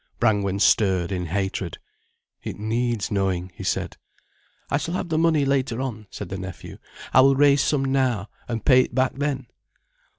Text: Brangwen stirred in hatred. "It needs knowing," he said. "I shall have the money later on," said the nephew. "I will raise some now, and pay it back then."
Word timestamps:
Brangwen 0.19 0.57
stirred 0.57 1.11
in 1.11 1.27
hatred. 1.27 1.77
"It 2.41 2.57
needs 2.57 3.11
knowing," 3.11 3.51
he 3.53 3.63
said. 3.63 3.97
"I 4.71 4.77
shall 4.77 4.95
have 4.95 5.09
the 5.09 5.19
money 5.19 5.45
later 5.45 5.79
on," 5.79 6.07
said 6.09 6.29
the 6.29 6.39
nephew. 6.39 6.79
"I 7.13 7.21
will 7.21 7.35
raise 7.35 7.61
some 7.61 7.85
now, 7.85 8.27
and 8.47 8.65
pay 8.65 8.81
it 8.81 8.95
back 8.95 9.13
then." 9.13 9.45